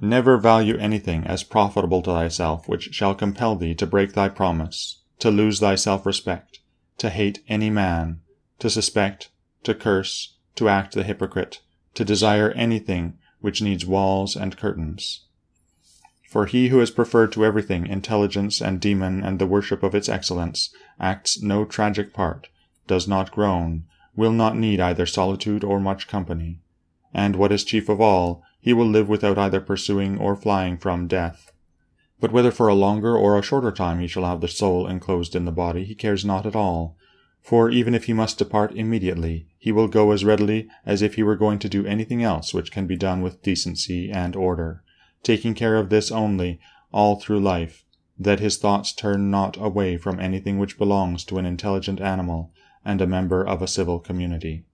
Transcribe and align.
Never 0.00 0.36
value 0.36 0.76
anything 0.76 1.24
as 1.26 1.42
profitable 1.42 2.02
to 2.02 2.10
thyself 2.10 2.68
which 2.68 2.94
shall 2.94 3.14
compel 3.14 3.56
thee 3.56 3.74
to 3.76 3.86
break 3.86 4.12
thy 4.12 4.28
promise, 4.28 5.00
to 5.20 5.30
lose 5.30 5.60
thy 5.60 5.74
self 5.74 6.04
respect, 6.04 6.60
to 6.98 7.08
hate 7.08 7.42
any 7.48 7.70
man, 7.70 8.20
to 8.58 8.68
suspect, 8.68 9.30
to 9.62 9.74
curse, 9.74 10.36
to 10.56 10.68
act 10.68 10.94
the 10.94 11.02
hypocrite, 11.02 11.62
to 11.94 12.04
desire 12.04 12.50
anything 12.50 13.16
which 13.40 13.62
needs 13.62 13.86
walls 13.86 14.36
and 14.36 14.58
curtains. 14.58 15.24
For 16.28 16.44
he 16.44 16.68
who 16.68 16.80
has 16.80 16.90
preferred 16.90 17.32
to 17.32 17.44
everything 17.46 17.86
intelligence 17.86 18.60
and 18.60 18.80
daemon 18.80 19.22
and 19.22 19.38
the 19.38 19.46
worship 19.46 19.82
of 19.82 19.94
its 19.94 20.10
excellence, 20.10 20.74
acts 21.00 21.40
no 21.40 21.64
tragic 21.64 22.12
part, 22.12 22.48
does 22.86 23.08
not 23.08 23.32
groan, 23.32 23.84
will 24.14 24.32
not 24.32 24.56
need 24.58 24.78
either 24.78 25.06
solitude 25.06 25.64
or 25.64 25.80
much 25.80 26.06
company, 26.06 26.60
and 27.16 27.34
what 27.34 27.50
is 27.50 27.64
chief 27.64 27.88
of 27.88 27.98
all, 27.98 28.42
he 28.60 28.74
will 28.74 28.86
live 28.86 29.08
without 29.08 29.38
either 29.38 29.58
pursuing 29.58 30.18
or 30.18 30.36
flying 30.36 30.76
from 30.76 31.08
death. 31.08 31.50
But 32.20 32.30
whether 32.30 32.50
for 32.50 32.68
a 32.68 32.74
longer 32.74 33.16
or 33.16 33.38
a 33.38 33.42
shorter 33.42 33.72
time 33.72 34.00
he 34.00 34.06
shall 34.06 34.26
have 34.26 34.42
the 34.42 34.48
soul 34.48 34.86
enclosed 34.86 35.34
in 35.34 35.46
the 35.46 35.50
body, 35.50 35.84
he 35.84 35.94
cares 35.94 36.26
not 36.26 36.44
at 36.44 36.54
all, 36.54 36.94
for 37.40 37.70
even 37.70 37.94
if 37.94 38.04
he 38.04 38.12
must 38.12 38.36
depart 38.36 38.76
immediately, 38.76 39.46
he 39.56 39.72
will 39.72 39.88
go 39.88 40.10
as 40.10 40.26
readily 40.26 40.68
as 40.84 41.00
if 41.00 41.14
he 41.14 41.22
were 41.22 41.36
going 41.36 41.58
to 41.60 41.70
do 41.70 41.86
anything 41.86 42.22
else 42.22 42.52
which 42.52 42.70
can 42.70 42.86
be 42.86 42.96
done 42.96 43.22
with 43.22 43.42
decency 43.42 44.10
and 44.10 44.36
order 44.36 44.82
taking 45.22 45.54
care 45.54 45.76
of 45.76 45.88
this 45.88 46.12
only 46.12 46.60
all 46.92 47.16
through 47.16 47.40
life, 47.40 47.84
that 48.18 48.40
his 48.40 48.58
thoughts 48.58 48.92
turn 48.92 49.30
not 49.30 49.56
away 49.56 49.96
from 49.96 50.20
anything 50.20 50.58
which 50.58 50.78
belongs 50.78 51.24
to 51.24 51.38
an 51.38 51.46
intelligent 51.46 52.00
animal 52.00 52.52
and 52.84 53.00
a 53.00 53.06
member 53.06 53.42
of 53.42 53.62
a 53.62 53.66
civil 53.66 53.98
community. 53.98 54.64